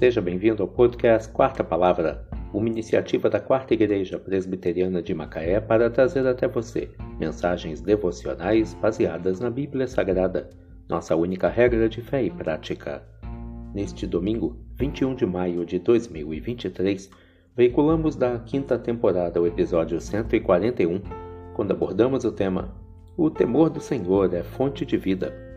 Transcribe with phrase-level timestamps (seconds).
[0.00, 5.90] Seja bem-vindo ao podcast Quarta Palavra, uma iniciativa da Quarta Igreja Presbiteriana de Macaé para
[5.90, 6.88] trazer até você
[7.18, 10.48] mensagens devocionais baseadas na Bíblia Sagrada,
[10.88, 13.02] nossa única regra de fé e prática.
[13.74, 17.10] Neste domingo, 21 de maio de 2023,
[17.54, 21.02] veiculamos da quinta temporada o episódio 141,
[21.52, 22.74] quando abordamos o tema
[23.18, 25.49] O temor do Senhor é fonte de vida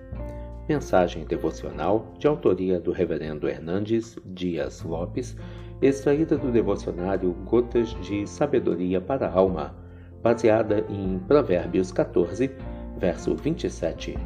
[0.67, 5.35] Mensagem devocional de autoria do Reverendo Hernandes Dias Lopes,
[5.81, 9.75] extraída do devocionário Gotas de Sabedoria para a Alma,
[10.21, 12.49] baseada em Provérbios 14,
[12.97, 14.17] verso 27.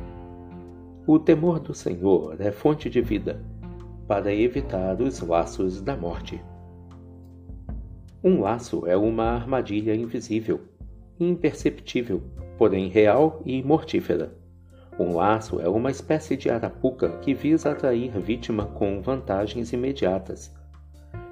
[1.08, 3.42] O temor do Senhor é fonte de vida,
[4.08, 6.40] para evitar os laços da morte.
[8.24, 10.62] Um laço é uma armadilha invisível,
[11.20, 12.22] imperceptível,
[12.60, 14.32] porém real e mortífera.
[15.00, 20.52] Um laço é uma espécie de arapuca que visa atrair vítima com vantagens imediatas.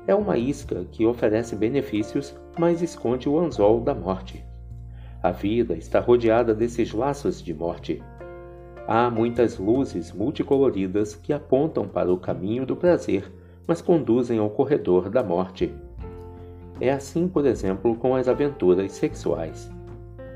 [0.06, 4.46] É uma isca que oferece benefícios, mas esconde o anzol da morte.
[5.24, 8.04] A vida está rodeada desses laços de morte.
[8.88, 13.34] Há muitas luzes multicoloridas que apontam para o caminho do prazer,
[13.66, 15.74] mas conduzem ao corredor da morte.
[16.80, 19.72] É assim, por exemplo, com as aventuras sexuais.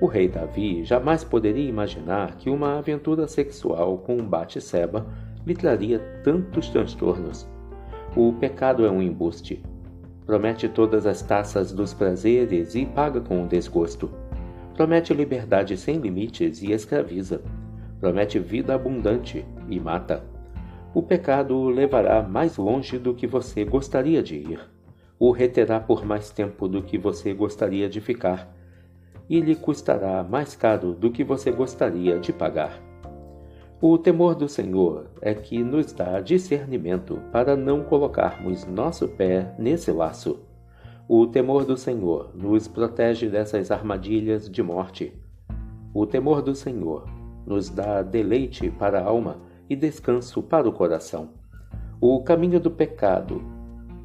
[0.02, 5.06] O rei Davi jamais poderia imaginar que uma aventura sexual com Bate-seba
[5.46, 7.46] lhe traria tantos transtornos.
[8.16, 9.62] O pecado é um embuste.
[10.26, 14.10] Promete todas as taças dos prazeres e paga com o desgosto.
[14.74, 17.42] Promete liberdade sem limites e escraviza.
[18.00, 20.24] Promete vida abundante e mata.
[20.94, 24.60] O pecado o levará mais longe do que você gostaria de ir.
[25.20, 28.59] O reterá por mais tempo do que você gostaria de ficar
[29.30, 32.82] e lhe custará mais caro do que você gostaria de pagar.
[33.82, 39.92] O temor do Senhor é que nos dá discernimento para não colocarmos nosso pé nesse
[39.92, 40.40] laço.
[41.08, 45.14] O temor do Senhor nos protege dessas armadilhas de morte.
[45.94, 47.06] O temor do Senhor
[47.46, 49.38] nos dá deleite para a alma
[49.70, 51.30] e descanso para o coração.
[52.02, 53.42] O caminho do pecado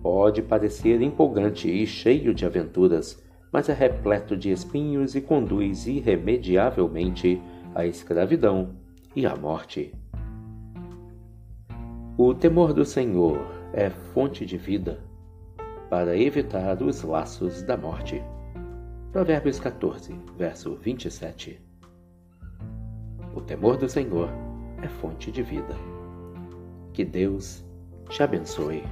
[0.02, 3.20] pode parecer empolgante e cheio de aventuras,
[3.54, 7.40] mas é repleto de espinhos e conduz irremediavelmente
[7.72, 8.70] à escravidão
[9.14, 9.94] e à morte.
[12.18, 13.38] O temor do Senhor
[13.72, 14.98] é fonte de vida
[15.88, 18.20] para evitar os laços da morte.
[19.12, 21.60] Provérbios 14, verso 27.
[23.36, 24.30] O temor do Senhor
[24.82, 25.76] é fonte de vida.
[26.92, 27.64] Que Deus
[28.08, 28.82] te abençoe.